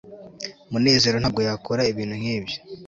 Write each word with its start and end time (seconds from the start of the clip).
munezero 0.71 1.17
ntabwo 1.19 1.39
yakora 1.47 1.81
ibintu 1.91 2.13
nkibyo 2.21 2.57